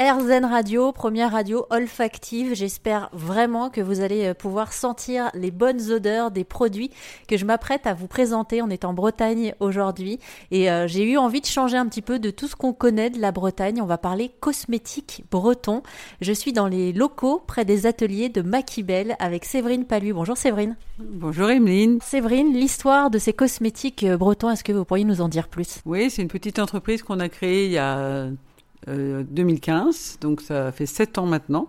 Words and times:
AirZen 0.00 0.44
Radio, 0.44 0.92
première 0.92 1.32
radio 1.32 1.66
olfactive. 1.70 2.54
J'espère 2.54 3.10
vraiment 3.12 3.68
que 3.68 3.80
vous 3.80 4.00
allez 4.00 4.26
euh, 4.26 4.34
pouvoir 4.34 4.72
sentir 4.72 5.28
les 5.34 5.50
bonnes 5.50 5.90
odeurs 5.90 6.30
des 6.30 6.44
produits 6.44 6.92
que 7.26 7.36
je 7.36 7.44
m'apprête 7.44 7.84
à 7.84 7.94
vous 7.94 8.06
présenter. 8.06 8.62
On 8.62 8.70
est 8.70 8.84
en 8.84 8.92
Bretagne 8.92 9.56
aujourd'hui 9.58 10.20
et 10.52 10.70
euh, 10.70 10.86
j'ai 10.86 11.02
eu 11.02 11.16
envie 11.16 11.40
de 11.40 11.46
changer 11.46 11.76
un 11.76 11.86
petit 11.86 12.00
peu 12.00 12.20
de 12.20 12.30
tout 12.30 12.46
ce 12.46 12.54
qu'on 12.54 12.72
connaît 12.72 13.10
de 13.10 13.20
la 13.20 13.32
Bretagne. 13.32 13.82
On 13.82 13.86
va 13.86 13.98
parler 13.98 14.30
cosmétiques 14.38 15.24
breton. 15.32 15.82
Je 16.20 16.32
suis 16.32 16.52
dans 16.52 16.68
les 16.68 16.92
locaux 16.92 17.42
près 17.44 17.64
des 17.64 17.84
ateliers 17.86 18.28
de 18.28 18.40
Maquibel 18.40 19.16
avec 19.18 19.44
Séverine 19.44 19.84
Palu. 19.84 20.12
Bonjour 20.12 20.36
Séverine. 20.36 20.76
Bonjour 21.00 21.50
Emeline. 21.50 21.98
Séverine, 22.02 22.54
l'histoire 22.54 23.10
de 23.10 23.18
ces 23.18 23.32
cosmétiques 23.32 24.04
euh, 24.04 24.16
bretons, 24.16 24.50
est-ce 24.50 24.62
que 24.62 24.70
vous 24.70 24.84
pourriez 24.84 25.04
nous 25.04 25.22
en 25.22 25.28
dire 25.28 25.48
plus? 25.48 25.80
Oui, 25.86 26.08
c'est 26.08 26.22
une 26.22 26.28
petite 26.28 26.60
entreprise 26.60 27.02
qu'on 27.02 27.18
a 27.18 27.28
créée 27.28 27.64
il 27.64 27.72
y 27.72 27.78
a 27.78 28.28
2015, 28.86 30.18
euh, 30.18 30.20
donc 30.20 30.40
ça 30.40 30.72
fait 30.72 30.86
sept 30.86 31.18
ans 31.18 31.26
maintenant. 31.26 31.68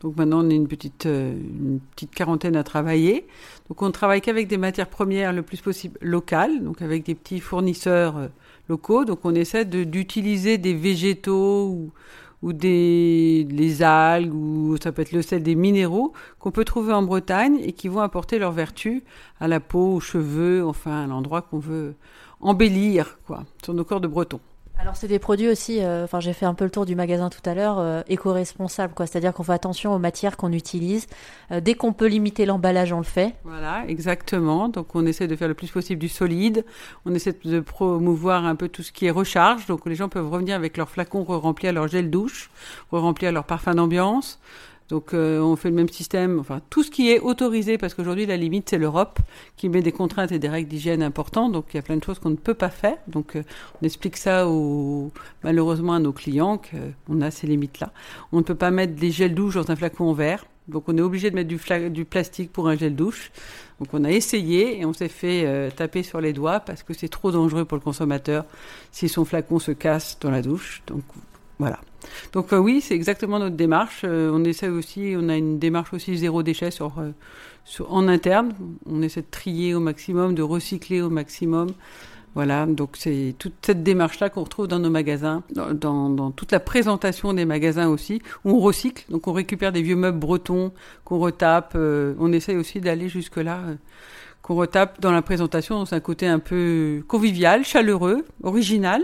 Donc 0.00 0.16
maintenant, 0.16 0.44
on 0.44 0.50
est 0.50 0.54
une 0.54 0.68
petite, 0.68 1.06
euh, 1.06 1.32
une 1.32 1.80
petite 1.94 2.14
quarantaine 2.14 2.56
à 2.56 2.64
travailler. 2.64 3.26
Donc 3.68 3.82
on 3.82 3.86
ne 3.86 3.92
travaille 3.92 4.20
qu'avec 4.20 4.46
des 4.46 4.58
matières 4.58 4.88
premières 4.88 5.32
le 5.32 5.42
plus 5.42 5.60
possible 5.60 5.98
locales, 6.02 6.62
donc 6.62 6.82
avec 6.82 7.04
des 7.04 7.14
petits 7.14 7.40
fournisseurs 7.40 8.16
euh, 8.16 8.28
locaux. 8.68 9.04
Donc 9.04 9.20
on 9.24 9.34
essaie 9.34 9.64
d'utiliser 9.64 10.58
des 10.58 10.74
végétaux 10.74 11.68
ou, 11.68 11.92
ou 12.42 12.52
des 12.52 13.46
les 13.50 13.82
algues 13.82 14.34
ou 14.34 14.76
ça 14.82 14.92
peut 14.92 15.02
être 15.02 15.12
le 15.12 15.22
sel 15.22 15.42
des 15.42 15.54
minéraux 15.54 16.12
qu'on 16.38 16.50
peut 16.50 16.64
trouver 16.64 16.92
en 16.92 17.02
Bretagne 17.02 17.58
et 17.62 17.72
qui 17.72 17.88
vont 17.88 18.00
apporter 18.00 18.38
leur 18.38 18.52
vertu 18.52 19.02
à 19.40 19.48
la 19.48 19.60
peau, 19.60 19.94
aux 19.94 20.00
cheveux, 20.00 20.64
enfin 20.64 21.04
à 21.04 21.06
l'endroit 21.06 21.42
qu'on 21.42 21.58
veut 21.58 21.94
embellir 22.40 23.18
quoi 23.26 23.44
sur 23.64 23.72
nos 23.72 23.84
corps 23.84 24.00
de 24.00 24.08
bretons. 24.08 24.40
Alors 24.86 24.94
c'est 24.94 25.08
des 25.08 25.18
produits 25.18 25.48
aussi, 25.48 25.82
euh, 25.82 26.04
enfin 26.04 26.20
j'ai 26.20 26.32
fait 26.32 26.46
un 26.46 26.54
peu 26.54 26.62
le 26.62 26.70
tour 26.70 26.86
du 26.86 26.94
magasin 26.94 27.28
tout 27.28 27.40
à 27.44 27.54
l'heure, 27.54 27.80
euh, 27.80 28.02
éco-responsables 28.06 28.94
quoi, 28.94 29.04
c'est-à-dire 29.04 29.32
qu'on 29.32 29.42
fait 29.42 29.52
attention 29.52 29.92
aux 29.92 29.98
matières 29.98 30.36
qu'on 30.36 30.52
utilise. 30.52 31.08
Euh, 31.50 31.60
dès 31.60 31.74
qu'on 31.74 31.92
peut 31.92 32.06
limiter 32.06 32.46
l'emballage, 32.46 32.92
on 32.92 32.98
le 32.98 33.02
fait. 33.02 33.34
Voilà, 33.42 33.82
exactement. 33.88 34.68
Donc 34.68 34.94
on 34.94 35.04
essaie 35.04 35.26
de 35.26 35.34
faire 35.34 35.48
le 35.48 35.54
plus 35.54 35.72
possible 35.72 35.98
du 35.98 36.08
solide. 36.08 36.64
On 37.04 37.12
essaie 37.16 37.36
de 37.44 37.58
promouvoir 37.58 38.44
un 38.44 38.54
peu 38.54 38.68
tout 38.68 38.84
ce 38.84 38.92
qui 38.92 39.06
est 39.06 39.10
recharge. 39.10 39.66
Donc 39.66 39.86
les 39.86 39.96
gens 39.96 40.08
peuvent 40.08 40.30
revenir 40.30 40.54
avec 40.54 40.76
leur 40.76 40.88
flacon 40.88 41.24
remplis 41.24 41.66
à 41.66 41.72
leur 41.72 41.88
gel 41.88 42.08
douche, 42.08 42.48
remplis 42.92 43.26
à 43.26 43.32
leur 43.32 43.42
parfum 43.42 43.74
d'ambiance. 43.74 44.38
Donc 44.88 45.14
euh, 45.14 45.40
on 45.40 45.56
fait 45.56 45.70
le 45.70 45.74
même 45.74 45.88
système, 45.88 46.38
enfin 46.38 46.60
tout 46.70 46.82
ce 46.82 46.90
qui 46.90 47.10
est 47.10 47.18
autorisé, 47.18 47.76
parce 47.78 47.94
qu'aujourd'hui 47.94 48.26
la 48.26 48.36
limite 48.36 48.70
c'est 48.70 48.78
l'Europe 48.78 49.18
qui 49.56 49.68
met 49.68 49.82
des 49.82 49.92
contraintes 49.92 50.30
et 50.32 50.38
des 50.38 50.48
règles 50.48 50.68
d'hygiène 50.68 51.02
importantes, 51.02 51.52
donc 51.52 51.66
il 51.72 51.76
y 51.76 51.80
a 51.80 51.82
plein 51.82 51.96
de 51.96 52.04
choses 52.04 52.18
qu'on 52.18 52.30
ne 52.30 52.36
peut 52.36 52.54
pas 52.54 52.70
faire. 52.70 52.96
Donc 53.08 53.36
euh, 53.36 53.42
on 53.80 53.84
explique 53.84 54.16
ça 54.16 54.46
malheureusement 55.42 55.94
à 55.94 55.98
nos 55.98 56.12
clients 56.12 56.58
qu'on 56.58 57.20
a 57.20 57.30
ces 57.30 57.46
limites-là. 57.46 57.92
On 58.32 58.38
ne 58.38 58.42
peut 58.42 58.54
pas 58.54 58.70
mettre 58.70 58.94
des 58.94 59.10
gels 59.10 59.34
douche 59.34 59.54
dans 59.54 59.70
un 59.70 59.76
flacon 59.76 60.04
en 60.04 60.12
verre, 60.12 60.44
donc 60.68 60.88
on 60.88 60.96
est 60.98 61.02
obligé 61.02 61.30
de 61.30 61.34
mettre 61.36 61.48
du, 61.48 61.60
du, 61.90 62.04
plastique 62.04 62.52
pour 62.52 62.68
un 62.68 62.76
gel 62.76 62.96
douche. 62.96 63.30
Donc 63.78 63.88
on 63.92 64.04
a 64.04 64.10
essayé 64.10 64.80
et 64.80 64.84
on 64.84 64.92
s'est 64.92 65.08
fait 65.08 65.44
euh, 65.46 65.70
taper 65.70 66.02
sur 66.02 66.20
les 66.20 66.32
doigts 66.32 66.60
parce 66.60 66.82
que 66.82 66.92
c'est 66.94 67.08
trop 67.08 67.30
dangereux 67.30 67.64
pour 67.64 67.76
le 67.76 67.82
consommateur 67.82 68.44
si 68.90 69.08
son 69.08 69.24
flacon 69.24 69.58
se 69.58 69.72
casse 69.72 70.18
dans 70.20 70.30
la 70.30 70.42
douche. 70.42 70.82
Donc 70.86 71.02
voilà. 71.58 71.78
Donc 72.32 72.52
euh, 72.52 72.58
oui, 72.58 72.80
c'est 72.80 72.94
exactement 72.94 73.38
notre 73.38 73.56
démarche. 73.56 74.02
Euh, 74.04 74.30
on 74.32 74.44
essaie 74.44 74.68
aussi, 74.68 75.14
on 75.16 75.28
a 75.28 75.36
une 75.36 75.58
démarche 75.58 75.92
aussi 75.92 76.16
zéro 76.16 76.42
déchet 76.42 76.70
sur, 76.70 76.98
euh, 76.98 77.10
sur, 77.64 77.92
en 77.92 78.08
interne. 78.08 78.52
On 78.86 79.02
essaie 79.02 79.22
de 79.22 79.30
trier 79.30 79.74
au 79.74 79.80
maximum, 79.80 80.34
de 80.34 80.42
recycler 80.42 81.00
au 81.00 81.10
maximum. 81.10 81.70
Voilà, 82.34 82.66
donc 82.66 82.96
c'est 82.98 83.34
toute 83.38 83.54
cette 83.62 83.82
démarche-là 83.82 84.28
qu'on 84.28 84.42
retrouve 84.42 84.68
dans 84.68 84.78
nos 84.78 84.90
magasins, 84.90 85.42
dans, 85.54 86.10
dans, 86.10 86.30
toute 86.30 86.52
la 86.52 86.60
présentation 86.60 87.32
des 87.32 87.46
magasins 87.46 87.88
aussi, 87.88 88.20
où 88.44 88.50
on 88.50 88.60
recycle, 88.60 89.06
donc 89.08 89.26
on 89.26 89.32
récupère 89.32 89.72
des 89.72 89.80
vieux 89.80 89.96
meubles 89.96 90.18
bretons 90.18 90.70
qu'on 91.06 91.18
retape. 91.18 91.74
on 91.74 92.32
essaie 92.34 92.54
aussi 92.56 92.82
d'aller 92.82 93.08
jusque-là, 93.08 93.62
qu'on 94.42 94.54
retape 94.54 95.00
dans 95.00 95.12
la 95.12 95.22
présentation, 95.22 95.78
dans 95.78 95.94
un 95.94 96.00
côté 96.00 96.26
un 96.26 96.38
peu 96.38 97.02
convivial, 97.08 97.64
chaleureux, 97.64 98.26
original. 98.42 99.00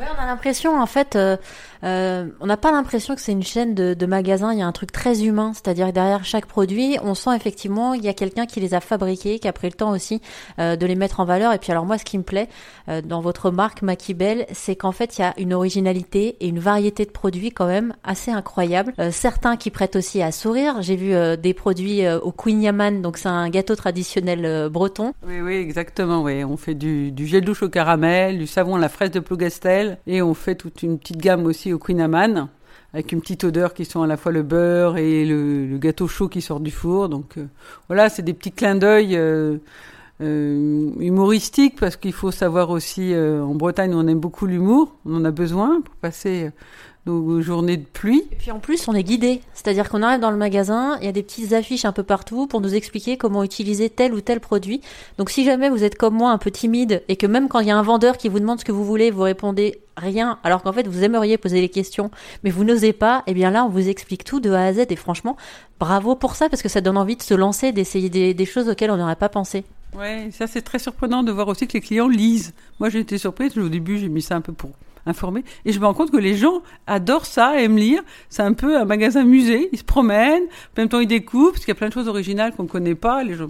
Ouais, 0.00 0.06
on 0.16 0.22
a 0.22 0.24
l'impression, 0.24 0.80
en 0.80 0.86
fait, 0.86 1.14
euh, 1.14 1.36
euh, 1.84 2.28
on 2.40 2.46
n'a 2.46 2.56
pas 2.56 2.72
l'impression 2.72 3.14
que 3.14 3.20
c'est 3.20 3.32
une 3.32 3.42
chaîne 3.42 3.74
de, 3.74 3.94
de, 3.94 4.06
magasins. 4.06 4.52
Il 4.52 4.58
y 4.58 4.62
a 4.62 4.66
un 4.66 4.72
truc 4.72 4.92
très 4.92 5.24
humain, 5.24 5.52
c'est-à-dire 5.54 5.92
derrière 5.92 6.24
chaque 6.24 6.46
produit, 6.46 6.98
on 7.02 7.14
sent 7.14 7.34
effectivement 7.34 7.94
il 7.94 8.04
y 8.04 8.08
a 8.08 8.14
quelqu'un 8.14 8.46
qui 8.46 8.60
les 8.60 8.74
a 8.74 8.80
fabriqués, 8.80 9.38
qui 9.38 9.48
a 9.48 9.52
pris 9.52 9.68
le 9.68 9.74
temps 9.74 9.90
aussi 9.90 10.20
euh, 10.58 10.76
de 10.76 10.86
les 10.86 10.94
mettre 10.94 11.20
en 11.20 11.24
valeur. 11.24 11.52
Et 11.52 11.58
puis 11.58 11.72
alors 11.72 11.86
moi, 11.86 11.98
ce 11.98 12.04
qui 12.04 12.18
me 12.18 12.22
plaît 12.22 12.48
euh, 12.88 13.00
dans 13.02 13.20
votre 13.20 13.50
marque 13.50 13.82
Maquibel, 13.82 14.46
c'est 14.52 14.76
qu'en 14.76 14.92
fait 14.92 15.18
il 15.18 15.22
y 15.22 15.24
a 15.24 15.34
une 15.38 15.54
originalité 15.54 16.36
et 16.40 16.48
une 16.48 16.58
variété 16.58 17.04
de 17.04 17.10
produits 17.10 17.50
quand 17.50 17.66
même 17.66 17.94
assez 18.04 18.30
incroyable. 18.30 18.92
Euh, 18.98 19.10
certains 19.10 19.56
qui 19.56 19.70
prêtent 19.70 19.96
aussi 19.96 20.22
à 20.22 20.32
sourire. 20.32 20.82
J'ai 20.82 20.96
vu 20.96 21.14
euh, 21.14 21.36
des 21.36 21.54
produits 21.54 22.06
au 22.22 22.32
Queen 22.32 22.62
Yaman, 22.62 23.02
donc 23.02 23.18
c'est 23.18 23.28
un 23.28 23.48
gâteau 23.48 23.74
traditionnel 23.74 24.68
breton. 24.68 25.12
Oui, 25.26 25.40
oui, 25.40 25.54
exactement. 25.54 26.22
Oui, 26.22 26.44
on 26.44 26.56
fait 26.56 26.74
du, 26.74 27.10
du 27.12 27.26
gel 27.26 27.44
douche 27.44 27.62
au 27.62 27.68
caramel, 27.68 28.38
du 28.38 28.46
savon 28.46 28.76
à 28.76 28.78
la 28.78 28.88
fraise 28.88 29.10
de 29.10 29.20
Plougastel, 29.20 29.89
et 30.06 30.22
on 30.22 30.34
fait 30.34 30.54
toute 30.54 30.82
une 30.82 30.98
petite 30.98 31.18
gamme 31.18 31.46
aussi 31.46 31.72
au 31.72 31.78
Queen 31.78 32.00
Amman 32.00 32.48
avec 32.92 33.12
une 33.12 33.20
petite 33.20 33.44
odeur 33.44 33.74
qui 33.74 33.84
sont 33.84 34.02
à 34.02 34.06
la 34.06 34.16
fois 34.16 34.32
le 34.32 34.42
beurre 34.42 34.96
et 34.96 35.24
le, 35.24 35.78
gâteau 35.78 36.08
chaud 36.08 36.28
qui 36.28 36.42
sort 36.42 36.60
du 36.60 36.70
four. 36.70 37.08
Donc 37.08 37.38
euh, 37.38 37.46
voilà, 37.88 38.08
c'est 38.08 38.22
des 38.22 38.34
petits 38.34 38.52
clins 38.52 38.74
d'œil 38.74 39.16
euh, 39.16 39.58
euh, 40.20 40.90
humoristiques 40.98 41.78
parce 41.78 41.96
qu'il 41.96 42.12
faut 42.12 42.30
savoir 42.30 42.70
aussi, 42.70 43.14
euh, 43.14 43.42
en 43.42 43.54
Bretagne, 43.54 43.94
on 43.94 44.06
aime 44.06 44.20
beaucoup 44.20 44.46
l'humour, 44.46 44.94
on 45.06 45.14
en 45.14 45.24
a 45.24 45.30
besoin 45.30 45.80
pour 45.80 45.94
passer 45.96 46.50
nos 47.06 47.40
journées 47.40 47.78
de 47.78 47.84
pluie. 47.84 48.24
Et 48.30 48.36
puis 48.36 48.50
en 48.50 48.58
plus, 48.58 48.86
on 48.88 48.94
est 48.94 49.02
guidé. 49.02 49.40
C'est-à-dire 49.54 49.88
qu'on 49.88 50.02
arrive 50.02 50.20
dans 50.20 50.30
le 50.30 50.36
magasin, 50.36 50.98
il 51.00 51.06
y 51.06 51.08
a 51.08 51.12
des 51.12 51.22
petites 51.22 51.52
affiches 51.52 51.84
un 51.84 51.92
peu 51.92 52.02
partout 52.02 52.46
pour 52.46 52.60
nous 52.60 52.74
expliquer 52.74 53.16
comment 53.16 53.42
utiliser 53.42 53.88
tel 53.88 54.12
ou 54.12 54.20
tel 54.20 54.40
produit. 54.40 54.80
Donc 55.18 55.30
si 55.30 55.44
jamais 55.44 55.70
vous 55.70 55.84
êtes 55.84 55.96
comme 55.96 56.14
moi 56.14 56.30
un 56.30 56.38
peu 56.38 56.50
timide 56.50 57.02
et 57.08 57.16
que 57.16 57.26
même 57.26 57.48
quand 57.48 57.60
il 57.60 57.68
y 57.68 57.70
a 57.70 57.78
un 57.78 57.82
vendeur 57.82 58.18
qui 58.18 58.28
vous 58.28 58.40
demande 58.40 58.60
ce 58.60 58.64
que 58.64 58.72
vous 58.72 58.84
voulez, 58.84 59.10
vous 59.10 59.22
répondez 59.22 59.80
rien, 59.96 60.38
alors 60.44 60.62
qu'en 60.62 60.72
fait 60.72 60.86
vous 60.86 61.04
aimeriez 61.04 61.38
poser 61.38 61.60
les 61.60 61.68
questions, 61.68 62.10
mais 62.44 62.50
vous 62.50 62.64
n'osez 62.64 62.92
pas, 62.92 63.22
et 63.26 63.30
eh 63.30 63.34
bien 63.34 63.50
là 63.50 63.64
on 63.64 63.68
vous 63.68 63.88
explique 63.88 64.24
tout 64.24 64.40
de 64.40 64.50
A 64.50 64.64
à 64.64 64.72
Z 64.72 64.86
et 64.88 64.96
franchement, 64.96 65.36
bravo 65.78 66.14
pour 66.14 66.36
ça 66.36 66.48
parce 66.48 66.62
que 66.62 66.68
ça 66.68 66.80
donne 66.80 66.96
envie 66.96 67.16
de 67.16 67.22
se 67.22 67.34
lancer, 67.34 67.72
d'essayer 67.72 68.08
des, 68.08 68.34
des 68.34 68.46
choses 68.46 68.68
auxquelles 68.68 68.90
on 68.90 68.96
n'aurait 68.96 69.16
pas 69.16 69.28
pensé. 69.28 69.64
Ouais, 69.96 70.30
ça 70.32 70.46
c'est 70.46 70.62
très 70.62 70.78
surprenant 70.78 71.22
de 71.22 71.32
voir 71.32 71.48
aussi 71.48 71.66
que 71.66 71.72
les 71.74 71.80
clients 71.80 72.08
lisent. 72.08 72.54
Moi 72.78 72.90
j'ai 72.90 73.00
été 73.00 73.18
surprise, 73.18 73.56
au 73.58 73.68
début 73.68 73.98
j'ai 73.98 74.08
mis 74.08 74.22
ça 74.22 74.36
un 74.36 74.40
peu 74.40 74.52
pour 74.52 74.70
informés. 75.06 75.44
Et 75.64 75.72
je 75.72 75.80
me 75.80 75.86
rends 75.86 75.94
compte 75.94 76.10
que 76.10 76.16
les 76.16 76.36
gens 76.36 76.62
adorent 76.86 77.26
ça, 77.26 77.60
aiment 77.60 77.78
lire. 77.78 78.02
C'est 78.28 78.42
un 78.42 78.52
peu 78.52 78.78
un 78.78 78.84
magasin 78.84 79.24
musée. 79.24 79.68
Ils 79.72 79.78
se 79.78 79.84
promènent, 79.84 80.44
en 80.44 80.80
même 80.80 80.88
temps 80.88 81.00
ils 81.00 81.06
découvrent, 81.06 81.52
parce 81.52 81.64
qu'il 81.64 81.72
y 81.72 81.76
a 81.76 81.78
plein 81.78 81.88
de 81.88 81.92
choses 81.92 82.08
originales 82.08 82.54
qu'on 82.54 82.64
ne 82.64 82.68
connaît 82.68 82.94
pas. 82.94 83.22
Les 83.24 83.34
gens, 83.34 83.48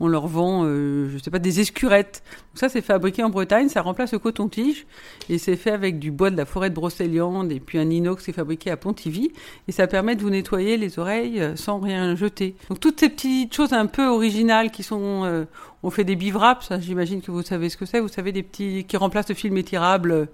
on 0.00 0.08
leur 0.08 0.26
vend, 0.26 0.62
euh, 0.64 1.08
je 1.10 1.18
sais 1.18 1.30
pas, 1.30 1.38
des 1.38 1.60
escurettes. 1.60 2.22
Donc 2.52 2.60
ça, 2.60 2.68
c'est 2.68 2.82
fabriqué 2.82 3.22
en 3.22 3.30
Bretagne, 3.30 3.68
ça 3.68 3.82
remplace 3.82 4.12
le 4.12 4.18
coton-tige. 4.18 4.86
Et 5.28 5.38
c'est 5.38 5.56
fait 5.56 5.70
avec 5.70 5.98
du 5.98 6.10
bois 6.10 6.30
de 6.30 6.36
la 6.36 6.44
forêt 6.44 6.70
de 6.70 6.74
Brocéliande 6.74 7.52
et 7.52 7.60
puis 7.60 7.78
un 7.78 7.90
inox 7.90 8.24
qui 8.24 8.30
est 8.30 8.34
fabriqué 8.34 8.70
à 8.70 8.76
Pontivy. 8.76 9.32
Et 9.66 9.72
ça 9.72 9.86
permet 9.86 10.16
de 10.16 10.22
vous 10.22 10.30
nettoyer 10.30 10.76
les 10.76 10.98
oreilles 10.98 11.40
euh, 11.40 11.56
sans 11.56 11.78
rien 11.78 12.14
jeter. 12.14 12.56
Donc 12.68 12.80
toutes 12.80 13.00
ces 13.00 13.08
petites 13.08 13.54
choses 13.54 13.72
un 13.72 13.86
peu 13.86 14.06
originales 14.06 14.70
qui 14.70 14.82
sont... 14.82 15.24
Euh, 15.24 15.44
on 15.82 15.90
fait 15.90 16.04
des 16.04 16.16
bivraps, 16.16 16.72
j'imagine 16.80 17.22
que 17.22 17.30
vous 17.30 17.42
savez 17.42 17.68
ce 17.68 17.76
que 17.76 17.86
c'est. 17.86 18.00
Vous 18.00 18.08
savez, 18.08 18.32
des 18.32 18.42
petits... 18.42 18.84
qui 18.84 18.96
remplacent 18.96 19.28
le 19.28 19.34
film 19.34 19.56
étirable 19.56 20.10
euh, 20.10 20.26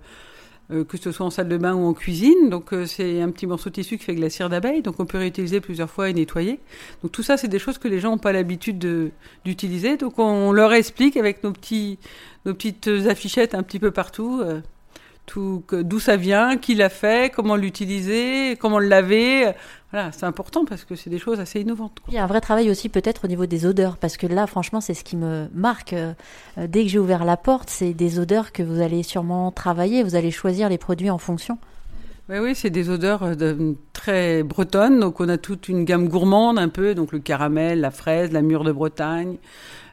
que 0.82 0.96
ce 0.96 1.12
soit 1.12 1.26
en 1.26 1.30
salle 1.30 1.48
de 1.48 1.56
bain 1.56 1.74
ou 1.74 1.86
en 1.86 1.94
cuisine. 1.94 2.50
Donc 2.50 2.72
euh, 2.72 2.86
c'est 2.86 3.20
un 3.22 3.30
petit 3.30 3.46
morceau 3.46 3.70
de 3.70 3.74
tissu 3.74 3.98
qui 3.98 4.04
fait 4.04 4.14
de 4.14 4.20
la 4.20 4.30
cire 4.30 4.48
d'abeille, 4.48 4.82
donc 4.82 4.98
on 4.98 5.06
peut 5.06 5.18
réutiliser 5.18 5.60
plusieurs 5.60 5.90
fois 5.90 6.10
et 6.10 6.12
nettoyer. 6.12 6.58
Donc 7.02 7.12
tout 7.12 7.22
ça, 7.22 7.36
c'est 7.36 7.48
des 7.48 7.58
choses 7.58 7.78
que 7.78 7.88
les 7.88 8.00
gens 8.00 8.10
n'ont 8.10 8.18
pas 8.18 8.32
l'habitude 8.32 9.12
d'utiliser. 9.44 9.96
Donc 9.96 10.18
on, 10.18 10.52
leur 10.52 10.72
explique 10.72 11.16
avec 11.16 11.44
nos 11.44 11.52
petits 11.52 11.98
nos 12.44 12.54
petites 12.54 12.88
affichettes 13.08 13.54
un 13.54 13.62
petit 13.62 13.78
peu 13.78 13.90
partout. 13.90 14.42
Euh, 15.36 15.82
d'où 15.82 16.00
ça 16.00 16.16
vient, 16.16 16.56
qui 16.56 16.74
l'a 16.74 16.88
fait, 16.88 17.32
comment 17.32 17.56
l'utiliser, 17.56 18.56
comment 18.58 18.78
le 18.78 18.88
laver. 18.88 19.52
Voilà, 19.90 20.12
c'est 20.12 20.26
important 20.26 20.64
parce 20.64 20.84
que 20.84 20.96
c'est 20.96 21.10
des 21.10 21.18
choses 21.18 21.40
assez 21.40 21.60
innovantes. 21.60 22.00
Quoi. 22.00 22.12
Il 22.12 22.14
y 22.14 22.18
a 22.18 22.24
un 22.24 22.26
vrai 22.26 22.40
travail 22.40 22.70
aussi 22.70 22.88
peut-être 22.88 23.24
au 23.24 23.28
niveau 23.28 23.46
des 23.46 23.66
odeurs 23.66 23.96
parce 23.96 24.16
que 24.16 24.26
là, 24.26 24.46
franchement, 24.46 24.80
c'est 24.80 24.94
ce 24.94 25.04
qui 25.04 25.16
me 25.16 25.48
marque. 25.54 25.92
Euh, 25.92 26.12
dès 26.56 26.82
que 26.82 26.88
j'ai 26.88 26.98
ouvert 26.98 27.24
la 27.24 27.36
porte, 27.36 27.70
c'est 27.70 27.94
des 27.94 28.18
odeurs 28.18 28.52
que 28.52 28.62
vous 28.62 28.80
allez 28.80 29.02
sûrement 29.02 29.50
travailler. 29.50 30.02
Vous 30.02 30.16
allez 30.16 30.30
choisir 30.30 30.68
les 30.68 30.78
produits 30.78 31.10
en 31.10 31.18
fonction. 31.18 31.58
Oui, 32.28 32.38
oui, 32.38 32.54
c'est 32.54 32.70
des 32.70 32.88
odeurs 32.88 33.22
euh, 33.22 33.34
de, 33.34 33.76
très 33.92 34.42
bretonnes. 34.42 34.98
Donc, 34.98 35.20
on 35.20 35.28
a 35.28 35.36
toute 35.36 35.68
une 35.68 35.84
gamme 35.84 36.08
gourmande 36.08 36.58
un 36.58 36.68
peu. 36.68 36.94
Donc, 36.94 37.12
le 37.12 37.18
caramel, 37.18 37.80
la 37.80 37.90
fraise, 37.90 38.32
la 38.32 38.42
mûre 38.42 38.64
de 38.64 38.72
Bretagne, 38.72 39.36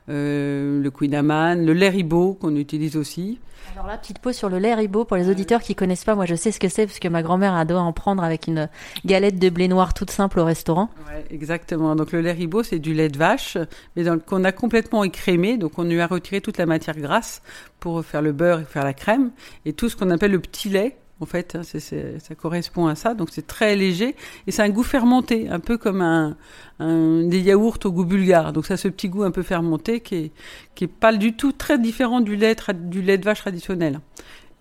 le 0.08 0.90
Queen 0.90 1.16
Amman, 1.16 1.66
le 1.66 1.74
lait 1.74 1.90
ribot 1.90 2.34
qu'on 2.34 2.56
utilise 2.56 2.98
aussi. 2.98 3.40
Alors 3.74 3.88
là, 3.88 3.98
petite 3.98 4.20
pause 4.20 4.36
sur 4.36 4.50
le 4.50 4.60
lait 4.60 4.74
ribot 4.74 5.06
pour 5.06 5.16
les 5.18 5.30
auditeurs 5.30 5.62
qui 5.62 5.76
connaissent 5.76 6.04
pas. 6.04 6.16
Moi, 6.16 6.26
je 6.26 6.36
sais 6.36 6.52
ce 6.52 6.60
que 6.60 6.68
c'est 6.68 6.88
parce 6.88 7.00
que 7.00 7.08
ma 7.08 7.24
grand-mère 7.24 7.54
adore 7.54 7.84
en 7.84 7.94
prendre 7.94 8.24
avec 8.24 8.48
une 8.48 8.68
galette 9.06 9.40
de 9.40 9.50
blé 9.50 9.68
noir 9.68 9.94
toute 9.94 10.12
simple 10.12 10.40
au 10.40 10.46
restaurant. 10.46 10.90
Ouais, 11.08 11.26
exactement. 11.30 11.96
Donc 11.96 12.12
le 12.12 12.22
lait 12.22 12.34
ribot, 12.34 12.64
c'est 12.64 12.80
du 12.80 12.94
lait 12.94 13.10
de 13.10 13.18
vache, 13.18 13.58
mais 13.96 14.04
qu'on 14.26 14.44
a 14.44 14.52
complètement 14.52 15.04
écrémé. 15.04 15.58
Donc 15.58 15.80
on 15.80 15.84
lui 15.84 16.02
a 16.02 16.08
retiré 16.08 16.42
toute 16.42 16.58
la 16.58 16.66
matière 16.66 16.98
grasse 16.98 17.42
pour 17.80 18.04
faire 18.04 18.22
le 18.22 18.34
beurre 18.34 18.60
et 18.60 18.66
faire 18.66 18.84
la 18.84 18.94
crème. 18.94 19.32
Et 19.66 19.74
tout 19.74 19.88
ce 19.88 19.96
qu'on 19.96 20.10
appelle 20.10 20.32
le 20.32 20.40
petit 20.40 20.70
lait, 20.70 20.98
en 21.22 21.26
fait, 21.26 21.56
hein, 21.56 21.62
ça 21.64 22.36
correspond 22.36 22.88
à 22.88 22.96
ça. 22.96 23.14
Donc 23.14 23.30
c'est 23.32 23.46
très 23.46 23.76
léger 23.76 24.16
et 24.48 24.52
c'est 24.52 24.62
un 24.64 24.70
goût 24.70 24.84
fermenté, 24.84 25.50
un 25.50 25.60
peu 25.60 25.78
comme 25.78 26.02
un, 26.02 26.36
des 26.80 27.40
yaourts 27.40 27.78
au 27.86 27.92
goût 27.92 28.06
bulgare. 28.06 28.54
Donc 28.54 28.66
ça, 28.66 28.78
ce 28.78 28.88
petit 28.88 29.10
goût 29.10 29.24
un 29.24 29.32
peu 29.32 29.44
fermenté 29.44 30.00
qui 30.00 30.16
est, 30.16 30.32
qui 30.76 30.86
est 30.86 30.88
pas 30.88 31.16
du 31.16 31.34
tout 31.34 31.52
très 31.52 31.78
différent 31.78 32.22
du 32.22 32.36
lait, 32.36 32.56
du 32.74 33.02
lait 33.02 33.18
de 33.18 33.26
vache 33.26 33.42
traditionnel. 33.42 34.00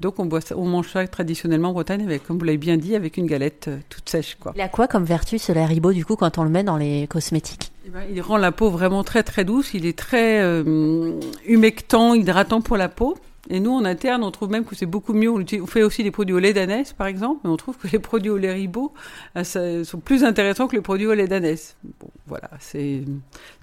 Donc 0.01 0.19
on, 0.19 0.25
boit 0.25 0.41
on 0.57 0.65
mange 0.65 0.91
ça 0.91 1.07
traditionnellement 1.07 1.71
en 1.71 1.73
Bretagne 1.75 2.03
avec, 2.03 2.27
comme 2.27 2.39
vous 2.39 2.45
l'avez 2.45 2.59
bien 2.59 2.79
dit, 2.79 2.97
avec 2.97 3.19
une 3.19 3.27
galette 3.27 3.69
euh, 3.69 3.79
toute 3.91 4.09
sèche. 4.09 4.37
Quoi. 4.41 4.53
Il 4.57 4.62
a 4.62 4.69
quoi 4.69 4.89
comme 4.89 5.05
vertu 5.05 5.39
ce 5.39 5.53
lait 5.53 5.67
ribot 5.67 5.93
du 5.93 6.07
coup 6.07 6.17
quand 6.17 6.39
on 6.39 6.45
le 6.45 6.49
met 6.49 6.65
dans 6.65 6.79
les 6.79 7.07
cosmétiques? 7.07 7.71
Eh 7.87 7.91
ben, 7.91 8.01
Il 8.11 8.23
rend 8.23 8.39
la 8.39 8.51
peau 8.51 8.71
vraiment 8.71 9.05
très 9.05 9.23
très 9.23 9.45
douce. 9.45 9.75
Il 9.75 9.85
est 9.85 9.97
très 9.97 10.41
euh, 10.41 11.21
humectant, 11.47 12.15
hydratant 12.15 12.62
pour 12.62 12.79
la 12.79 12.89
peau. 12.89 13.17
Et 13.49 13.61
nous, 13.61 13.73
en 13.73 13.85
interne, 13.85 14.23
on 14.23 14.31
trouve 14.31 14.51
même 14.51 14.65
que 14.65 14.75
c'est 14.75 14.87
beaucoup 14.87 15.15
mieux. 15.15 15.31
On, 15.31 15.67
fait 15.67 15.83
aussi 15.83 16.03
des 16.03 16.11
produits 16.11 16.35
au 16.35 16.39
lait 16.39 16.53
d'ânesse, 16.53 16.93
par 16.93 17.07
exemple, 17.07 17.41
mais 17.45 17.51
on 17.51 17.57
trouve 17.57 17.79
que 17.79 17.89
les 17.89 17.99
produits 17.99 18.31
au 18.31 18.37
lait 18.37 18.53
ribot 18.53 18.93
euh, 19.37 19.85
sont 19.85 20.01
plus 20.01 20.25
intéressants 20.25 20.69
que 20.69 20.77
les 20.77 20.83
produits 20.83 21.07
au 21.07 21.15
lait 21.15 21.27
d'ânesse. 21.27 21.77
Bon, 22.01 22.11
voilà, 22.27 22.51
c'est 22.59 23.03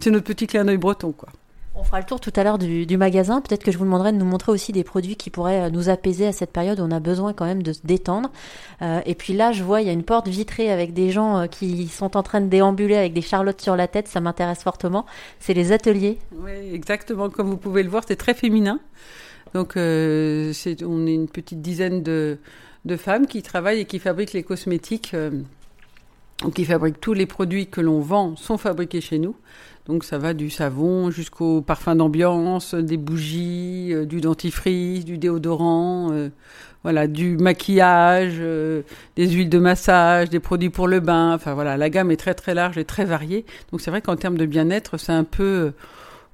notre 0.07 0.25
petit 0.25 0.47
clin 0.47 0.65
d'œil 0.65 0.77
breton, 0.77 1.11
quoi. 1.11 1.29
On 1.79 1.83
fera 1.83 1.99
le 1.99 2.05
tour 2.05 2.19
tout 2.19 2.33
à 2.35 2.43
l'heure 2.43 2.57
du, 2.57 2.97
magasin. 2.97 3.39
Peut-être 3.39 3.63
que 3.63 3.71
je 3.71 3.77
vous 3.77 3.85
demanderai 3.85 4.11
de 4.11 4.17
nous 4.17 4.25
montrer 4.25 4.51
aussi 4.51 4.71
des 4.71 4.83
produits 4.83 5.15
qui 5.15 5.29
pourraient 5.29 5.67
euh, 5.67 5.69
nous 5.69 5.89
apaiser 5.89 6.25
à 6.25 6.31
cette 6.31 6.51
période 6.51 6.79
où 6.79 6.83
on 6.83 6.89
a 6.89 6.99
besoin 6.99 7.33
quand 7.33 7.45
même 7.45 7.61
de 7.61 7.71
se 7.71 7.81
détendre. 7.83 8.31
Euh, 8.81 9.01
et 9.05 9.13
puis 9.13 9.33
là, 9.33 9.51
je 9.51 9.63
vois, 9.63 9.81
il 9.81 9.87
y 9.87 9.91
a 9.91 9.93
une 9.93 10.03
porte 10.03 10.27
vitrée 10.27 10.71
avec 10.71 10.93
des 10.95 11.11
gens 11.11 11.47
qui 11.47 11.87
sont 11.87 12.17
en 12.17 12.23
train 12.23 12.41
de 12.41 12.47
déambuler 12.47 12.95
avec 12.95 13.13
des 13.13 13.21
charlottes 13.21 13.61
sur 13.61 13.75
la 13.75 13.87
tête. 13.87 14.07
Ça 14.07 14.21
m'intéresse 14.21 14.63
fortement. 14.63 15.05
C'est 15.39 15.53
les 15.53 15.71
ateliers. 15.71 16.17
Oui, 16.31 16.73
exactement. 16.73 17.29
Comme 17.29 17.47
vous 17.47 17.57
pouvez 17.57 17.83
le 17.83 17.89
voir, 17.89 18.01
c'est 18.07 18.15
très 18.15 18.33
féminin. 18.33 18.79
Donc, 19.53 19.77
euh, 19.77 20.53
on 20.85 21.07
est 21.07 21.13
une 21.13 21.27
petite 21.27 21.61
dizaine 21.61 22.03
de, 22.03 22.37
femmes 22.97 23.27
qui 23.27 23.41
travaillent 23.41 23.81
et 23.81 23.85
qui 23.85 23.99
fabriquent 23.99 24.33
les 24.33 24.43
cosmétiques. 24.43 25.11
Euh, 25.13 25.31
qui 26.53 26.65
fabriquent 26.65 27.01
tous 27.01 27.13
les 27.13 27.25
produits 27.25 27.65
que 27.65 27.81
l'on 27.81 27.99
vend 27.99 28.35
sont 28.35 28.59
fabriqués 28.59 29.01
chez 29.01 29.17
nous. 29.17 29.35
Donc 29.87 30.03
ça 30.03 30.19
va 30.19 30.35
du 30.35 30.51
savon 30.51 31.09
jusqu'au 31.09 31.61
parfum 31.61 31.95
d'ambiance, 31.95 32.75
des 32.75 32.97
bougies, 32.97 33.89
euh, 33.91 34.05
du 34.05 34.21
dentifrice, 34.21 35.03
du 35.03 35.17
déodorant, 35.17 36.11
voilà, 36.83 37.07
du 37.07 37.37
maquillage, 37.37 38.37
des 39.15 39.27
huiles 39.27 39.49
de 39.49 39.57
massage, 39.57 40.29
des 40.29 40.39
produits 40.39 40.69
pour 40.69 40.87
le 40.87 40.99
bain. 40.99 41.33
Enfin 41.33 41.55
voilà, 41.55 41.75
la 41.75 41.89
gamme 41.89 42.11
est 42.11 42.17
très 42.17 42.35
très 42.35 42.53
large 42.53 42.77
et 42.77 42.85
très 42.85 43.05
variée. 43.05 43.43
Donc 43.71 43.81
c'est 43.81 43.89
vrai 43.89 44.01
qu'en 44.01 44.15
termes 44.15 44.37
de 44.37 44.45
bien-être, 44.45 44.97
c'est 44.97 45.13
un 45.13 45.23
peu 45.23 45.73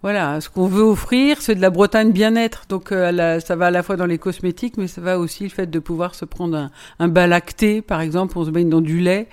voilà, 0.03 0.41
ce 0.41 0.49
qu'on 0.49 0.67
veut 0.67 0.83
offrir, 0.83 1.41
c'est 1.41 1.55
de 1.55 1.61
la 1.61 1.69
Bretagne 1.69 2.11
bien-être. 2.11 2.65
Donc 2.67 2.91
euh, 2.91 3.39
ça 3.39 3.55
va 3.55 3.67
à 3.67 3.71
la 3.71 3.83
fois 3.83 3.95
dans 3.95 4.05
les 4.05 4.17
cosmétiques, 4.17 4.75
mais 4.75 4.87
ça 4.87 4.99
va 4.99 5.17
aussi 5.17 5.43
le 5.43 5.49
fait 5.49 5.65
de 5.65 5.79
pouvoir 5.79 6.13
se 6.13 6.25
prendre 6.25 6.57
un, 6.57 6.71
un 6.99 7.07
bas 7.07 7.25
lacté, 7.25 7.81
par 7.81 8.01
exemple, 8.01 8.37
on 8.37 8.43
se 8.43 8.51
baigne 8.51 8.69
dans 8.69 8.81
du 8.81 8.99
lait. 8.99 9.29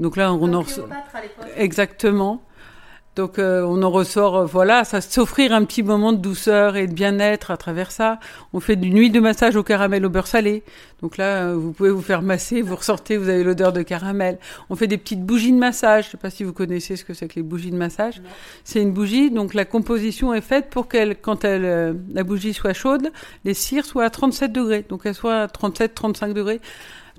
Donc 0.00 0.16
là, 0.16 0.32
on 0.32 0.52
en 0.52 0.64
exactement. 1.56 2.42
Donc 3.18 3.40
euh, 3.40 3.62
on 3.62 3.82
en 3.82 3.90
ressort, 3.90 4.36
euh, 4.36 4.44
voilà, 4.46 4.84
ça 4.84 5.00
s'offrir 5.00 5.52
un 5.52 5.64
petit 5.64 5.82
moment 5.82 6.12
de 6.12 6.18
douceur 6.18 6.76
et 6.76 6.86
de 6.86 6.92
bien-être 6.92 7.50
à 7.50 7.56
travers 7.56 7.90
ça. 7.90 8.20
On 8.52 8.60
fait 8.60 8.76
du 8.76 8.90
nuit 8.90 9.10
de 9.10 9.18
massage 9.18 9.56
au 9.56 9.64
caramel 9.64 10.06
au 10.06 10.08
beurre 10.08 10.28
salé. 10.28 10.62
Donc 11.02 11.16
là, 11.16 11.48
euh, 11.48 11.56
vous 11.56 11.72
pouvez 11.72 11.90
vous 11.90 12.00
faire 12.00 12.22
masser, 12.22 12.62
vous 12.62 12.76
ressortez, 12.76 13.16
vous 13.16 13.28
avez 13.28 13.42
l'odeur 13.42 13.72
de 13.72 13.82
caramel. 13.82 14.38
On 14.70 14.76
fait 14.76 14.86
des 14.86 14.98
petites 14.98 15.24
bougies 15.24 15.50
de 15.50 15.58
massage. 15.58 16.04
Je 16.04 16.10
sais 16.12 16.16
pas 16.16 16.30
si 16.30 16.44
vous 16.44 16.52
connaissez 16.52 16.94
ce 16.94 17.04
que 17.04 17.12
c'est 17.12 17.26
que 17.26 17.34
les 17.34 17.42
bougies 17.42 17.72
de 17.72 17.76
massage. 17.76 18.22
C'est 18.62 18.80
une 18.80 18.92
bougie, 18.92 19.32
donc 19.32 19.52
la 19.52 19.64
composition 19.64 20.32
est 20.32 20.40
faite 20.40 20.70
pour 20.70 20.86
qu'elle, 20.86 21.16
quand 21.20 21.44
elle, 21.44 21.98
la 22.14 22.22
bougie 22.22 22.54
soit 22.54 22.72
chaude, 22.72 23.10
les 23.44 23.54
cires 23.54 23.84
soient 23.84 24.04
à 24.04 24.10
37 24.10 24.52
degrés. 24.52 24.86
Donc 24.88 25.00
elles 25.06 25.16
soient 25.16 25.40
à 25.40 25.48
37, 25.48 25.92
35 25.92 26.34
degrés 26.34 26.60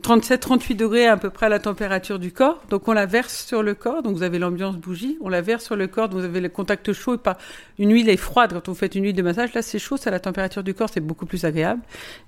37-38 0.01 0.75
degrés 0.75 1.07
à 1.07 1.17
peu 1.17 1.29
près 1.29 1.47
à 1.47 1.49
la 1.49 1.59
température 1.59 2.19
du 2.19 2.31
corps. 2.31 2.61
Donc 2.69 2.87
on 2.87 2.93
la 2.93 3.05
verse 3.05 3.45
sur 3.45 3.63
le 3.63 3.73
corps. 3.73 4.01
Donc 4.01 4.15
vous 4.15 4.23
avez 4.23 4.39
l'ambiance 4.39 4.75
bougie. 4.75 5.17
On 5.21 5.29
la 5.29 5.41
verse 5.41 5.65
sur 5.65 5.75
le 5.75 5.87
corps. 5.87 6.09
Donc 6.09 6.19
vous 6.19 6.25
avez 6.25 6.41
le 6.41 6.49
contact 6.49 6.93
chaud 6.93 7.15
et 7.15 7.17
pas 7.17 7.37
une 7.77 7.91
huile 7.91 8.09
est 8.09 8.17
froide 8.17 8.53
quand 8.53 8.67
vous 8.67 8.77
faites 8.77 8.95
une 8.95 9.03
huile 9.03 9.15
de 9.15 9.21
massage. 9.21 9.53
Là 9.53 9.61
c'est 9.61 9.79
chaud, 9.79 9.97
c'est 9.97 10.09
à 10.09 10.11
la 10.11 10.19
température 10.19 10.63
du 10.63 10.73
corps, 10.73 10.89
c'est 10.91 10.99
beaucoup 10.99 11.25
plus 11.25 11.45
agréable. 11.45 11.81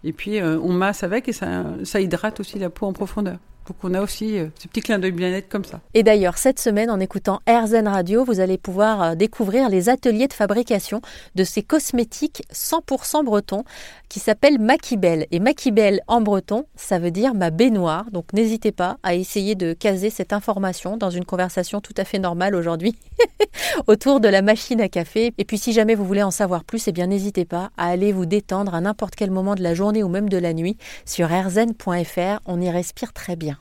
Et 0.03 0.13
puis 0.13 0.39
euh, 0.39 0.59
on 0.61 0.73
masse 0.73 1.03
avec 1.03 1.27
et 1.27 1.33
ça, 1.33 1.63
ça 1.83 1.99
hydrate 2.01 2.39
aussi 2.39 2.59
la 2.59 2.69
peau 2.69 2.85
en 2.85 2.93
profondeur. 2.93 3.37
Donc 3.71 3.77
on 3.83 3.93
a 3.93 4.01
aussi 4.01 4.37
euh, 4.37 4.47
ce 4.61 4.67
petit 4.67 4.81
clin 4.81 4.99
d'œil 4.99 5.13
bien-être 5.13 5.47
comme 5.47 5.63
ça. 5.63 5.79
Et 5.93 6.03
d'ailleurs, 6.03 6.37
cette 6.37 6.59
semaine, 6.59 6.89
en 6.89 6.99
écoutant 6.99 7.39
AirZen 7.45 7.87
Radio, 7.87 8.25
vous 8.25 8.41
allez 8.41 8.57
pouvoir 8.57 9.01
euh, 9.01 9.15
découvrir 9.15 9.69
les 9.69 9.87
ateliers 9.87 10.27
de 10.27 10.33
fabrication 10.33 11.01
de 11.35 11.45
ces 11.45 11.63
cosmétiques 11.63 12.43
100% 12.51 13.23
bretons 13.23 13.63
qui 14.09 14.19
s'appellent 14.19 14.59
Makibel. 14.59 15.25
Et 15.31 15.39
Makibel 15.39 16.01
en 16.07 16.19
breton, 16.19 16.65
ça 16.75 16.99
veut 16.99 17.11
dire 17.11 17.33
ma 17.33 17.49
baignoire. 17.49 18.11
Donc 18.11 18.33
n'hésitez 18.33 18.73
pas 18.73 18.97
à 19.03 19.15
essayer 19.15 19.55
de 19.55 19.71
caser 19.71 20.09
cette 20.09 20.33
information 20.33 20.97
dans 20.97 21.09
une 21.09 21.23
conversation 21.23 21.79
tout 21.79 21.93
à 21.95 22.03
fait 22.03 22.19
normale 22.19 22.55
aujourd'hui 22.55 22.97
autour 23.87 24.19
de 24.19 24.27
la 24.27 24.41
machine 24.41 24.81
à 24.81 24.89
café. 24.89 25.31
Et 25.37 25.45
puis 25.45 25.57
si 25.57 25.71
jamais 25.71 25.95
vous 25.95 26.03
voulez 26.03 26.23
en 26.23 26.31
savoir 26.31 26.65
plus, 26.65 26.89
eh 26.89 26.91
bien 26.91 27.07
n'hésitez 27.07 27.45
pas 27.45 27.69
à 27.77 27.87
aller 27.87 28.11
vous 28.11 28.25
détendre 28.25 28.75
à 28.75 28.81
n'importe 28.81 29.15
quel 29.15 29.31
moment 29.31 29.55
de 29.55 29.63
la 29.63 29.73
journée 29.75 30.03
ou 30.03 30.09
même 30.09 30.27
de 30.27 30.37
la 30.37 30.51
nuit 30.51 30.75
sur 31.05 31.31
airzen.fr. 31.31 32.41
On 32.45 32.59
y 32.59 32.69
respire 32.69 33.13
très 33.13 33.37
bien. 33.37 33.60